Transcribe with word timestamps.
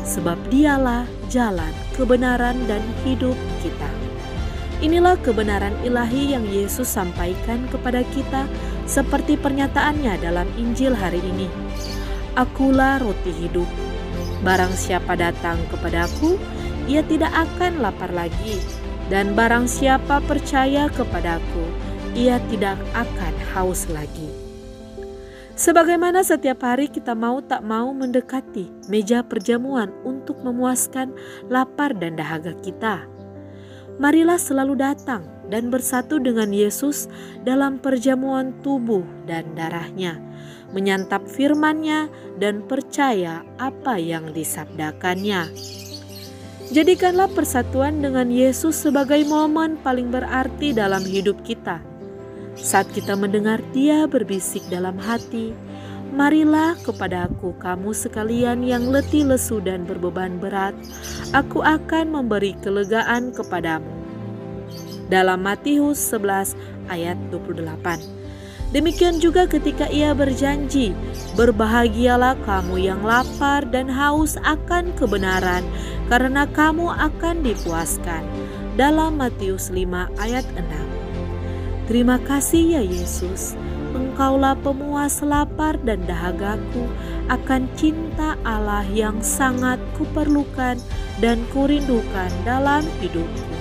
sebab 0.08 0.40
Dialah 0.48 1.04
jalan, 1.28 1.76
kebenaran, 2.00 2.56
dan 2.72 2.80
hidup 3.04 3.36
kita. 3.60 3.92
Inilah 4.80 5.20
kebenaran 5.20 5.76
ilahi 5.84 6.38
yang 6.38 6.48
Yesus 6.48 6.88
sampaikan 6.88 7.68
kepada 7.68 8.06
kita, 8.16 8.48
seperti 8.88 9.36
pernyataannya 9.36 10.24
dalam 10.24 10.48
Injil 10.56 10.96
hari 10.96 11.20
ini. 11.20 11.52
Akulah 12.40 13.04
roti 13.04 13.36
hidup. 13.36 13.68
Barang 14.46 14.72
siapa 14.72 15.20
datang 15.20 15.60
kepadaku, 15.68 16.40
ia 16.88 17.04
tidak 17.04 17.34
akan 17.36 17.84
lapar 17.84 18.14
lagi, 18.16 18.62
dan 19.08 19.36
barang 19.36 19.72
siapa 19.72 20.20
percaya 20.24 20.92
kepadaku, 20.92 21.64
ia 22.12 22.42
tidak 22.52 22.76
akan 22.92 23.34
haus 23.56 23.88
lagi. 23.88 24.48
Sebagaimana 25.58 26.22
setiap 26.22 26.62
hari 26.62 26.86
kita 26.86 27.18
mau 27.18 27.42
tak 27.42 27.66
mau 27.66 27.90
mendekati 27.90 28.70
meja 28.94 29.26
perjamuan 29.26 29.90
untuk 30.06 30.38
memuaskan 30.46 31.18
lapar 31.50 31.98
dan 31.98 32.14
dahaga 32.14 32.54
kita. 32.62 33.10
Marilah 33.98 34.38
selalu 34.38 34.78
datang 34.78 35.26
dan 35.50 35.74
bersatu 35.74 36.22
dengan 36.22 36.54
Yesus 36.54 37.10
dalam 37.42 37.82
perjamuan 37.82 38.54
tubuh 38.62 39.02
dan 39.26 39.58
darahnya, 39.58 40.22
menyantap 40.70 41.26
firman-Nya 41.26 42.06
dan 42.38 42.62
percaya 42.62 43.42
apa 43.58 43.98
yang 43.98 44.30
disabdakannya. 44.38 45.50
Jadikanlah 46.68 47.32
persatuan 47.32 48.04
dengan 48.04 48.28
Yesus 48.28 48.76
sebagai 48.76 49.24
momen 49.24 49.80
paling 49.80 50.12
berarti 50.12 50.76
dalam 50.76 51.00
hidup 51.00 51.40
kita. 51.48 51.80
Saat 52.60 52.92
kita 52.92 53.16
mendengar 53.16 53.64
Dia 53.72 54.04
berbisik 54.04 54.68
dalam 54.68 55.00
hati, 55.00 55.56
"Marilah 56.12 56.76
kepadaku, 56.84 57.56
kamu 57.64 57.96
sekalian 57.96 58.68
yang 58.68 58.92
letih 58.92 59.24
lesu 59.24 59.64
dan 59.64 59.88
berbeban 59.88 60.44
berat, 60.44 60.76
aku 61.32 61.64
akan 61.64 62.12
memberi 62.12 62.52
kelegaan 62.60 63.32
kepadamu." 63.32 63.88
Dalam 65.08 65.48
Matius 65.48 66.04
11 66.04 66.52
ayat 66.92 67.16
28. 67.32 68.04
Demikian 68.76 69.24
juga 69.24 69.48
ketika 69.48 69.88
ia 69.88 70.12
berjanji, 70.12 70.92
"Berbahagialah 71.40 72.36
kamu 72.44 72.84
yang 72.84 73.00
lapar 73.00 73.64
dan 73.64 73.88
haus 73.88 74.36
akan 74.44 74.92
kebenaran, 75.00 75.64
karena 76.12 76.44
kamu 76.52 76.92
akan 76.92 77.48
dipuaskan." 77.48 78.28
Dalam 78.76 79.18
Matius 79.18 79.72
5 79.74 80.12
ayat 80.20 80.46
6. 80.54 80.86
Terima 81.88 82.20
kasih 82.20 82.78
ya 82.78 82.84
Yesus, 82.84 83.56
Engkaulah 83.96 84.60
pemuas 84.60 85.24
lapar 85.24 85.80
dan 85.82 86.04
dahagaku 86.04 86.86
akan 87.32 87.66
cinta 87.80 88.36
Allah 88.44 88.84
yang 88.92 89.24
sangat 89.24 89.80
kuperlukan 89.96 90.76
dan 91.24 91.38
kurindukan 91.56 92.30
dalam 92.44 92.84
hidupku. 93.00 93.56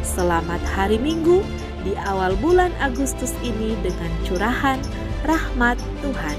Selamat 0.00 0.58
hari 0.72 0.96
Minggu 0.96 1.44
di 1.82 1.94
awal 2.06 2.34
bulan 2.38 2.74
Agustus 2.82 3.34
ini 3.42 3.78
dengan 3.84 4.10
curahan 4.26 4.78
rahmat 5.26 5.78
Tuhan. 6.02 6.38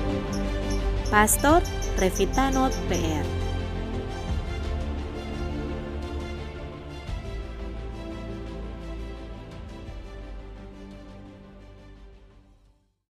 Pastor 1.10 1.64
Revitanot 1.98 2.72
PR 2.88 3.49